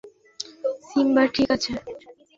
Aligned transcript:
Simba 0.87 1.23
ঠিক 1.35 1.47
আছে। 1.55 1.71